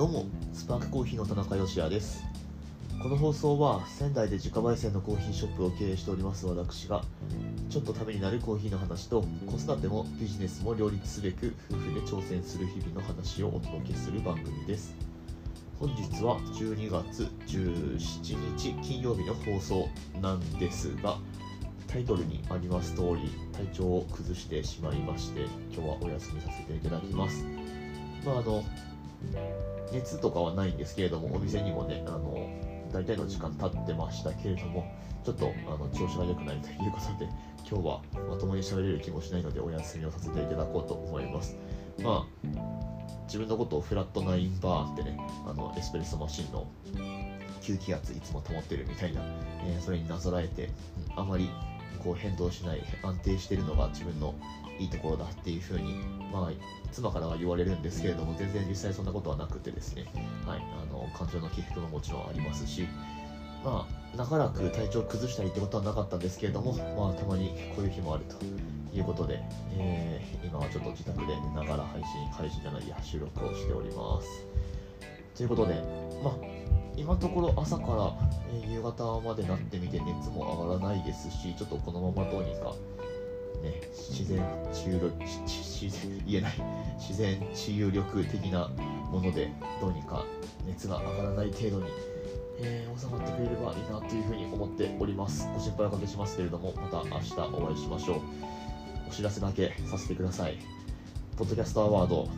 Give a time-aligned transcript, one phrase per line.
[0.00, 2.24] どうもスパークコーヒーの田中芳也です。
[3.02, 7.04] この放送は仙台で自家焙煎のコーヒーショップを経営しております私が
[7.68, 14.96] ちょっとためになるコーヒーの話と子育てもビジネスも両立すべく夫婦で挑戦する日々の話をお届けする番組です。
[15.78, 19.86] 本日は12月17日金曜日の放送
[20.22, 21.18] なんですが
[21.88, 27.44] タイトルにあります通り体調を崩してしまいまして今日はお休みさせていただきます。
[28.24, 28.64] まああの
[29.92, 32.48] 熱とかはないんですけれどもお店にもねあの
[32.92, 34.92] 大体の時間経ってましたけれども
[35.24, 37.30] ちょっとあの調子が良くないということで
[37.68, 41.56] 今日はまともに喋れる気もしないのでお休みをさせていただこうと思います。
[42.02, 42.80] まあ
[43.26, 46.66] 自分のことをフラットナインバーってねあのエスプレッソマシンの
[47.60, 49.20] 吸気圧いつも保ってるみたいな、
[49.64, 50.70] えー、それになぞらえて
[51.14, 51.48] あまり
[52.02, 54.34] こう変動しない安定してるのが自分の
[54.78, 55.94] いいところだっていうふうに、
[56.32, 56.50] まあ、
[56.90, 60.06] 妻からは言われるんですけれども全然実際そんなことはなくてですね、
[60.46, 62.86] はい、あの感情の起伏ももちろんありますし、
[63.64, 68.36] まあ、長らく体調を崩したりってことはなかったんですけれども、まあ、たまにこういう日もあると
[68.96, 69.42] いうことで、
[69.76, 74.46] えー、今はちょっと自宅で寝ながら配信配信じゃないや収録をしております。
[75.36, 75.74] ということで、
[76.22, 76.49] まあ、
[76.96, 78.12] 今のところ朝から、
[78.52, 82.74] え、夕方までなってみて熱も上がらないですしちょっとこのままどうにか
[83.62, 85.12] ね、自然治癒力
[86.26, 86.52] 言えない
[86.98, 88.68] 自然治癒力的な
[89.10, 90.24] ものでどうにか
[90.66, 91.86] 熱が上がらない程度に、
[92.60, 98.20] えー、収まってくれればいいなというふうに思っておりますご心配おかけしますけれどもまた明日お会いしましょう
[99.08, 100.58] お知らせだけさせてください
[101.36, 102.28] ポッドキャストアワード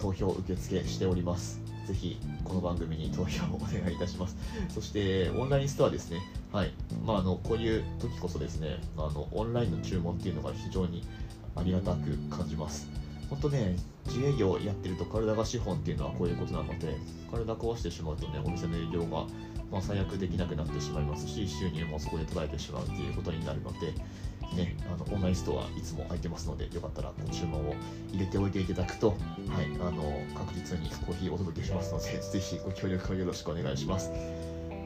[0.00, 4.36] 投票受付しておりますぜひこの番組に投票をお願いいたします。
[4.68, 6.20] そしてオンラインストアですね。
[6.52, 6.72] はい。
[7.04, 11.04] まあ、あのこういう時こそですね、あのオンラインの注文っていうのが非常に
[11.54, 12.88] ありがたく感じます。
[13.28, 16.96] 本当ね、自営業やってると体が資本っていうのはこういうことなので、
[17.30, 19.26] 体壊してしまうとね、お店の営業が
[19.70, 23.92] まあ、最悪できなくなってしまいますし、収入もそこで途絶えてしまうっていうことになるので、
[24.54, 27.74] ね、あのオンラインストアいつも空いてますので、よかったらご注文を
[28.12, 29.16] 入れておいていただくと、はい、
[29.80, 30.02] あの
[30.34, 34.10] 確実にコーヒーをお届けしますので、 ぜひご協力をよろしくお願いします。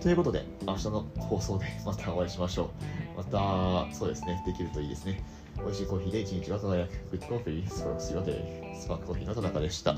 [0.00, 2.70] ということで、明日の放送でまたお会いしましょ
[3.16, 3.18] う。
[3.18, 5.22] また、そうですね、できるといいですね。
[5.62, 6.90] 美味しいコーヒーで一日が輝く。
[7.10, 7.82] グッドコーヒース
[8.88, 9.94] パークコーヒーの田中でした。